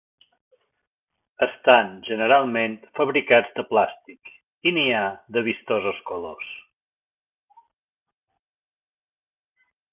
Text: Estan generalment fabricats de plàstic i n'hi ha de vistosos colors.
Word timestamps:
Estan 1.47 1.91
generalment 2.07 2.77
fabricats 3.01 3.53
de 3.59 3.65
plàstic 3.73 4.33
i 4.71 4.75
n'hi 4.79 4.87
ha 5.01 5.05
de 5.37 5.45
vistosos 5.51 6.03
colors. 6.11 6.51